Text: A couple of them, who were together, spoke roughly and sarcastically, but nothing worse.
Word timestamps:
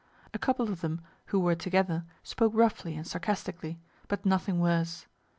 A 0.33 0.39
couple 0.39 0.67
of 0.67 0.81
them, 0.81 1.01
who 1.27 1.39
were 1.39 1.53
together, 1.53 2.05
spoke 2.23 2.53
roughly 2.55 2.95
and 2.95 3.05
sarcastically, 3.05 3.77
but 4.07 4.25
nothing 4.25 4.59
worse. 4.59 5.05